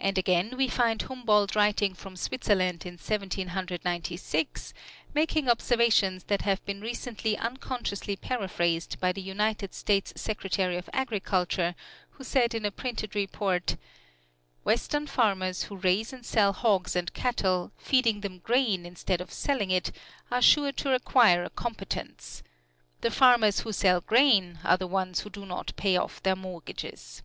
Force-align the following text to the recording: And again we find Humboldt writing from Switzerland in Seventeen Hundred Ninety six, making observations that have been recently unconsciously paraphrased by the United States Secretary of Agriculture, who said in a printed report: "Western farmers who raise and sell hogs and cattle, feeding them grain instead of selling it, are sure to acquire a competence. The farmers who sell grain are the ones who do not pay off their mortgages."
And 0.00 0.18
again 0.18 0.56
we 0.56 0.66
find 0.66 1.00
Humboldt 1.02 1.54
writing 1.54 1.94
from 1.94 2.16
Switzerland 2.16 2.84
in 2.84 2.98
Seventeen 2.98 3.46
Hundred 3.54 3.84
Ninety 3.84 4.16
six, 4.16 4.74
making 5.14 5.48
observations 5.48 6.24
that 6.24 6.42
have 6.42 6.64
been 6.64 6.80
recently 6.80 7.38
unconsciously 7.38 8.16
paraphrased 8.16 8.98
by 8.98 9.12
the 9.12 9.22
United 9.22 9.72
States 9.72 10.12
Secretary 10.16 10.76
of 10.76 10.90
Agriculture, 10.92 11.76
who 12.10 12.24
said 12.24 12.56
in 12.56 12.64
a 12.64 12.72
printed 12.72 13.14
report: 13.14 13.76
"Western 14.64 15.06
farmers 15.06 15.62
who 15.62 15.76
raise 15.76 16.12
and 16.12 16.26
sell 16.26 16.52
hogs 16.52 16.96
and 16.96 17.14
cattle, 17.14 17.70
feeding 17.78 18.22
them 18.22 18.40
grain 18.40 18.84
instead 18.84 19.20
of 19.20 19.32
selling 19.32 19.70
it, 19.70 19.92
are 20.32 20.42
sure 20.42 20.72
to 20.72 20.92
acquire 20.92 21.44
a 21.44 21.50
competence. 21.50 22.42
The 23.00 23.12
farmers 23.12 23.60
who 23.60 23.72
sell 23.72 24.00
grain 24.00 24.58
are 24.64 24.76
the 24.76 24.88
ones 24.88 25.20
who 25.20 25.30
do 25.30 25.46
not 25.46 25.72
pay 25.76 25.96
off 25.96 26.20
their 26.20 26.34
mortgages." 26.34 27.22